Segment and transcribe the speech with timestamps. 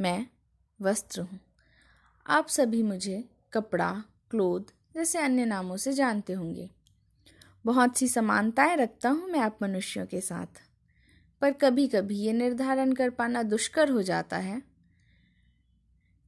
[0.00, 0.26] मैं
[0.80, 1.40] वस्त्र हूँ।
[2.26, 4.60] आप सभी मुझे कपड़ा, क्लोथ
[4.94, 6.70] जैसे अन्य नामों से जानते होंगे।
[7.66, 10.46] बहुत सी समानताएँ रखता हूँ मैं आप मनुष्यों के साथ।
[11.40, 14.62] पर कभी कभी ये निर्धारण कर पाना दुष्कर हो जाता है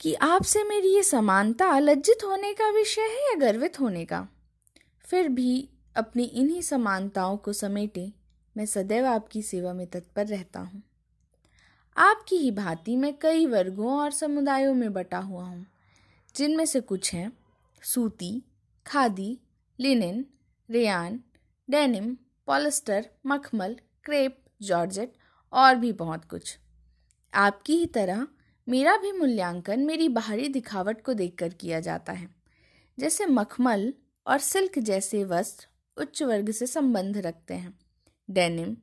[0.00, 4.28] कि आपसे मेरी ये समानता लज्जित होने का विषय है या गर्वित होने का।
[5.06, 8.12] फिर भी अपनी इन्हीं समानताओं को समेटे
[8.56, 10.82] मैं सदैव आपकी सेवा में तत्पर रहता हूँ।
[11.96, 15.64] आपकी ही भांति मैं कई वर्गों और समुदायों में बटा हुआ हूँ,
[16.34, 17.32] जिनमें से कुछ हैं,
[17.82, 18.42] सूती,
[18.86, 19.38] khadi,
[19.78, 20.24] linen,
[20.68, 21.20] rayon,
[21.68, 22.14] denim,
[22.48, 25.12] polyester, मखमल, क्रेप, जॉर्जेट
[25.52, 26.56] और भी बहुत कुछ।
[27.32, 28.26] आपकी ही तरह
[28.66, 32.28] मेरा भी मूल्यांकन मेरी बाहरी दिखावट को देखकर किया जाता है,
[32.98, 33.92] जैसे मखमल
[34.26, 37.78] और सिल्क जैसे वस्त्र उच्च वर्ग से संबंध रखते हैं।
[38.28, 38.76] डेनिम,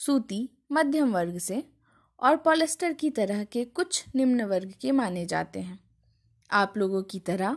[0.00, 1.62] सूती, मध्यम वर्ग से
[2.24, 5.78] और पॉलिस्टर की तरह के कुछ निम्न वर्ग के माने जाते हैं।
[6.50, 7.56] आप लोगों की तरह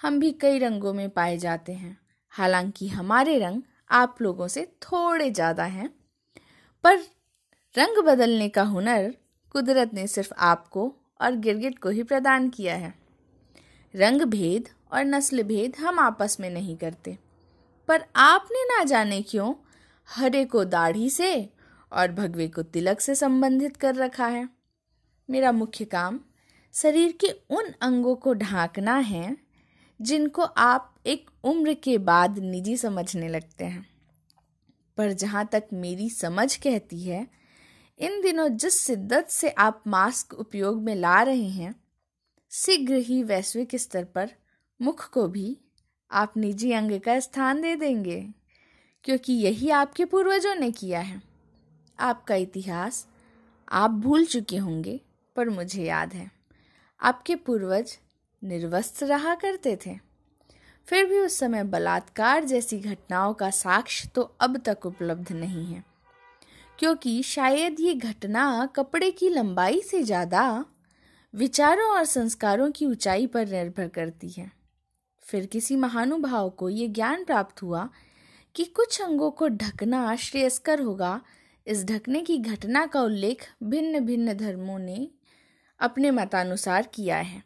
[0.00, 1.98] हम भी कई रंगों में पाए जाते हैं।
[2.30, 5.88] हालाँकि हमारे रंग आप लोगों से थोड़े ज़्यादा हैं।
[6.84, 6.98] पर
[7.74, 9.14] रंग बदलने का हुनर
[9.50, 12.94] कुदरत ने सिर्फ़ आपको और गिरगिट को ही प्रदान किया है।
[13.94, 17.18] रंग भेद और नस्ल भेद हम आपस में नहीं करते।
[17.88, 19.54] पर आपने ना जाने क्यों
[20.08, 21.50] हरे को दाढ़ी से
[21.92, 24.48] और भगवे को तिलक से संबंधित कर रखा है।
[25.30, 26.20] मेरा मुख्य काम
[26.74, 29.36] शरीर के उन अंगों को ढांकना है,
[30.00, 33.86] जिनको आप एक उम्र के बाद निजी समझने लगते हैं।
[34.96, 37.26] पर जहाँ तक मेरी समझ कहती है,
[37.98, 41.74] इन दिनों जिस शिद्दत से आप मास्क उपयोग में ला रहे हैं,
[42.50, 44.30] शीघ्र ही वैश्विक स्तर पर
[44.82, 45.58] मुख को भी
[46.10, 48.28] आप निजी अंग का स्थान दे देंगे,
[49.04, 51.27] क्योंकि यही आपके पूर्वजों ने किया है।
[51.98, 53.06] आपका इतिहास
[53.68, 55.00] आप भूल चुके होंगे,
[55.36, 56.30] पर मुझे याद है।
[57.00, 57.96] आपके पूर्वज
[58.42, 59.96] निर्वस्त्र रहा करते थे।
[60.88, 65.82] फिर भी उस समय बलात्कार जैसी घटनाओं का साक्ष्य तो अब तक उपलब्ध नहीं है।
[66.78, 70.64] क्योंकि शायद ये घटना कपड़े की लंबाई से ज़्यादा
[71.34, 74.50] विचारों और संस्कारों की ऊंचाई पर निर्भर करती है।
[75.24, 77.88] फिर किसी महानुभाव को ये ज्ञान प्राप्त हुआ
[78.54, 81.20] कि कुछ अंगों को ढकना श्रेयस्कर होगा
[81.68, 85.10] इस ढकने की घटना का उल्लेख भिन्न भिन्न धर्मों ने
[85.80, 87.42] अपने मतानुसार किया है।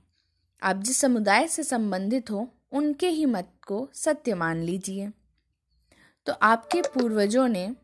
[0.63, 5.11] आप जिस समुदाय से संबंधित हो, उनके ही मत को सत्य मान लीजिए।
[6.27, 7.77] तो आपके पूर्वजों ने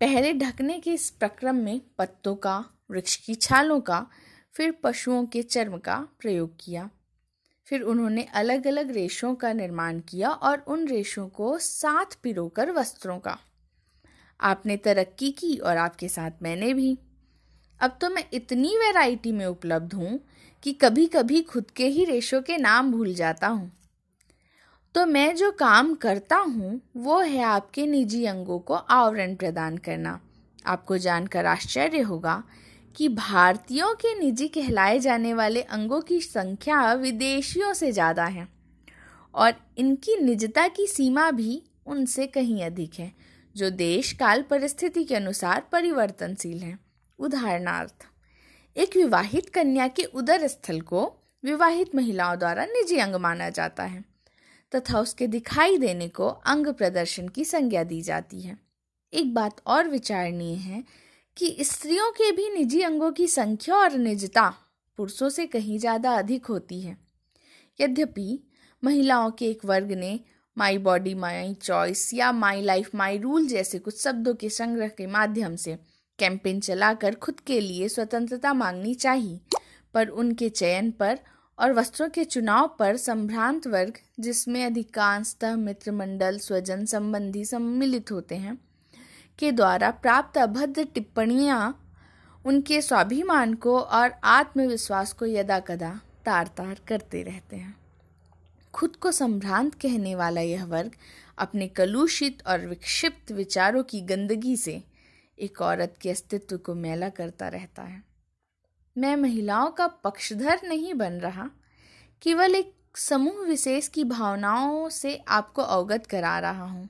[0.00, 4.06] पहले ढकने के इस प्रक्रम में पत्तों का, वृक्ष की छालों का,
[4.52, 6.90] फिर पशुओं के चर्म का प्रयोग किया।
[7.66, 13.18] फिर उन्होंने अलग अलग रेशों का निर्माण किया और उन रेशों को साथ पिरोकर वस्त्रों
[13.18, 13.38] का।
[14.44, 16.96] आपने तरक्की की और आपके साथ मैंने भी।
[17.80, 20.18] अब तो मैं इतनी वैरायटी में उपलब्ध हूँ
[20.62, 23.70] कि कभी कभी खुद के ही रेशों के नाम भूल जाता हूँ।
[24.94, 30.20] तो मैं जो काम करता हूँ, वो है आपके निजी अंगों को आवरण प्रदान करना।
[30.66, 32.42] आपको जानकर आश्चर्य होगा
[32.96, 38.46] कि भारतीयों के निजी कहलाए जाने वाले अंगों की संख्या विदेशियों से ज़्यादा है
[39.34, 43.12] और इनकी निजता की सीमा भी उनसे कहीं अधिक है।
[43.56, 46.78] जो देश काल परिस्थिति के अनुसार परिवर्तनशील है।
[47.18, 48.06] उदाहरणार्थ,
[48.76, 51.04] एक विवाहित कन्या के उदर स्थल को
[51.44, 54.04] विवाहित महिलाओं द्वारा निजी अंग माना जाता है,
[54.72, 58.56] तथा उसके दिखाई देने को अंग प्रदर्शन की संज्ञा दी जाती है।
[59.12, 60.82] एक बात और विचारणीय है
[61.36, 64.48] कि स्त्रियों के भी निजी अंगों की संख्या और निजता
[64.98, 66.96] पुरुषों से कहीं ज़्यादा अधिक होती है।
[67.80, 68.38] यद्यपि,
[68.82, 70.18] महिलाओं के एक वर्ग ने
[70.56, 75.06] माई बॉडी माई चॉइस या माई लाइफ माई रूल जैसे कुछ शब्दों के संग्रह के
[75.06, 75.78] माध्यम से।
[76.18, 79.40] कैंपेन चलाकर खुद के लिए स्वतंत्रता मांगनी चाहिए,
[79.94, 81.18] पर उनके चयन पर
[81.58, 88.34] और वस्त्रों के चुनाव पर संभ्रांत वर्ग, जिसमें अधिकांशतः मित्र मंडल, स्वजन संबंधी सम्मिलित होते
[88.34, 88.58] हैं,
[89.38, 91.80] के द्वारा प्राप्त अभद्र टिप्पणियाँ,
[92.44, 97.83] उनके स्वाभिमान को और आत्मविश्वास को यदा कदा तार तार करते रहते हैं।
[98.74, 100.92] खुद को संभ्रांत कहने वाला यह वर्ग
[101.38, 104.84] अपने कलुषित और विक्षिप्त विचारों की गंदगी से
[105.38, 108.02] एक औरत के अस्तित्व को मैला करता रहता है।
[108.98, 111.50] मैं महिलाओं का पक्षधर नहीं बन रहा,
[112.22, 116.88] केवल एक समूह विशेष की भावनाओं से आपको अवगत करा रहा हूँ।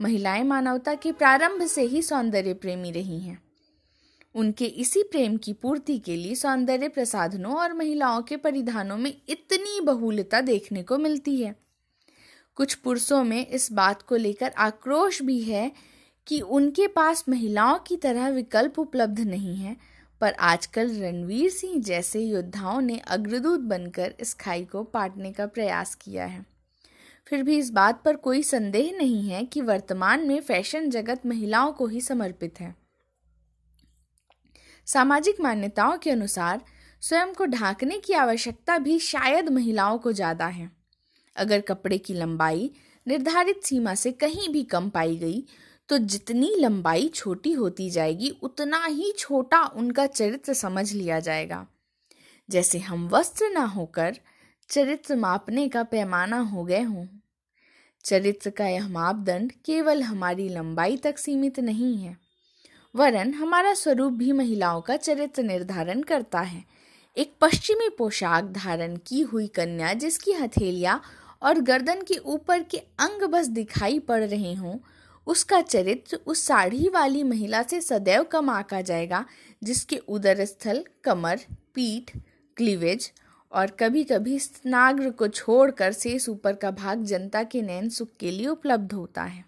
[0.00, 3.43] महिलाएँ मानवता के प्रारंभ से ही सौंदर्य प्रेमी रही हैं।
[4.34, 9.80] उनके इसी प्रेम की पूर्ति के लिए सौंदर्य प्रसाधनों और महिलाओं के परिधानों में इतनी
[9.80, 11.54] बहुलता देखने को मिलती है।
[12.54, 15.72] कुछ पुरुषों में इस बात को लेकर आक्रोश भी है
[16.26, 19.76] कि उनके पास महिलाओं की तरह विकल्प उपलब्ध नहीं है,
[20.20, 25.94] पर आजकल रणवीर सिंह जैसे योद्धाओं ने अग्रदूत बनकर इस खाई को पाटने का प्रयास
[25.94, 26.46] किया है।
[27.26, 31.72] फिर भी इस बात पर कोई संदेह नहीं है कि वर्तमान में फ़ैशन जगत महिलाओं
[31.72, 32.83] को ही समर्पित है।
[34.86, 36.60] सामाजिक मान्यताओं के अनुसार
[37.02, 40.70] स्वयं को ढांकने की आवश्यकता भी शायद महिलाओं को ज़्यादा है।
[41.36, 42.70] अगर कपड़े की लंबाई
[43.06, 45.44] निर्धारित सीमा से कहीं भी कम पाई गई
[45.88, 51.66] तो जितनी लंबाई छोटी होती जाएगी, उतना ही छोटा उनका चरित्र समझ लिया जाएगा।
[52.48, 54.16] जैसे हम वस्त्र ना होकर
[54.70, 57.06] चरित्र मापने का पैमाना हो गए हों।
[58.04, 62.16] चरित्र का यह मापदंड केवल हमारी लंबाई तक सीमित नहीं है।
[62.94, 66.64] वरन हमारा स्वरूप भी महिलाओं का चरित्र निर्धारण करता है।
[67.16, 71.00] एक पश्चिमी पोशाक धारण की हुई कन्या जिसकी हथेलियाँ
[71.42, 74.76] और गर्दन के ऊपर के अंग बस दिखाई पड़ रहे हों,
[75.26, 79.24] उसका चरित्र उस साड़ी वाली महिला से सदैव कम आका जाएगा,
[79.62, 81.40] जिसके उदर स्थल कमर,
[81.74, 82.16] पीठ,
[82.56, 83.10] क्लीवेज
[83.52, 88.30] और कभी कभी स्नाग्र को छोड़कर शेष ऊपर का भाग जनता के नैन सुख के
[88.30, 89.44] लिए उपलब्ध होता है।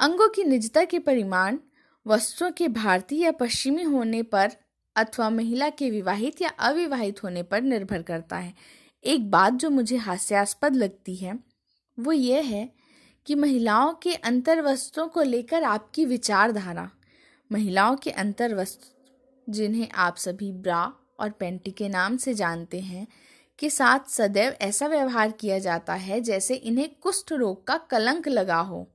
[0.00, 1.58] अंगों की निजता के परिमाण
[2.06, 4.50] वस्त्रों के भारतीय या पश्चिमी होने पर
[4.96, 8.54] अथवा महिला के विवाहित या अविवाहित होने पर निर्भर करता है।
[9.04, 11.38] एक बात जो मुझे हास्यास्पद लगती है,
[11.98, 12.68] वो ये है
[13.26, 16.90] कि महिलाओं के अंतर वस्त्रों को लेकर आपकी विचारधारा,
[17.52, 23.06] महिलाओं के अंतर वस्त्र जिन्हें आप सभी ब्रा और पेंटी के नाम से जानते हैं,
[23.58, 28.60] के साथ सदैव ऐसा व्यवहार किया जाता है जैसे इन्हें कुष्ठ रोग का कलंक लगा
[28.60, 28.90] हो।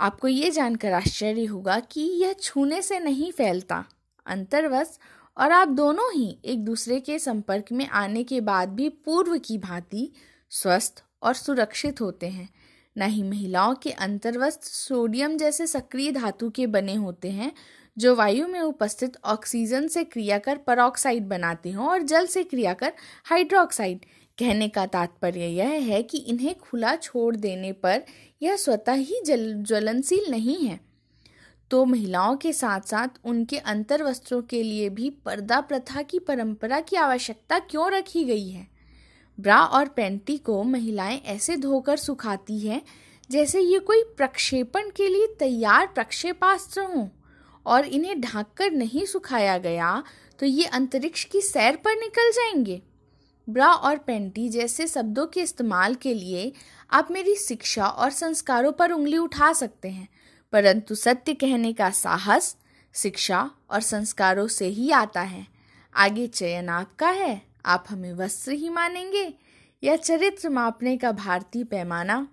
[0.00, 3.84] आपको ये जानकर आश्चर्य होगा कि यह छूने से नहीं फैलता।
[4.26, 4.98] अंतर्वश
[5.36, 9.58] और आप दोनों ही एक दूसरे के संपर्क में आने के बाद भी पूर्व की
[9.58, 10.12] भांति
[10.50, 12.48] स्वस्थ और सुरक्षित होते हैं।
[12.96, 17.52] न ही महिलाओं के अंतर्वस्त्र सोडियम जैसे सक्रिय धातु के बने होते हैं,
[17.96, 22.74] जो वायु में उपस्थित ऑक्सीजन से क्रिया कर परऑक्साइड बनाते हों और जल से क्रिया
[22.74, 22.92] कर
[23.24, 24.06] हाइड्रोक्साइड
[24.40, 28.02] कहने का तात्पर्य यह है कि इन्हें खुला छोड़ देने पर
[28.42, 30.80] यह स्वतः ही जल, ज्वलनशील नहीं है।
[31.70, 36.80] तो महिलाओं के साथ साथ उनके अंतर वस्त्रों के लिए भी पर्दा प्रथा की परंपरा
[36.80, 38.66] की आवश्यकता क्यों रखी गई है?
[39.38, 42.82] ब्रा और पैंटी को महिलाएँ ऐसे धोकर सुखाती हैं,
[43.30, 47.08] जैसे ये कोई प्रक्षेपण के लिए तैयार प्रक्षेपास्त्र हों,
[47.66, 50.02] और इन्हें ढांककर नहीं सुखाया गया
[50.38, 52.80] तो ये अंतरिक्ष की सैर पर निकल जाएँगे।
[53.52, 56.52] ब्रा और पेंटी जैसे शब्दों के इस्तेमाल के लिए
[56.90, 60.08] आप मेरी शिक्षा और संस्कारों पर उंगली उठा सकते हैं,
[60.52, 62.56] परंतु सत्य कहने का साहस
[62.94, 65.46] शिक्षा और संस्कारों से ही आता है।
[65.94, 69.32] आगे चयन आपका है, आप हमें वस्त्र ही मानेंगे
[69.82, 72.26] या चरित्र मापने का भारतीय पैमाना?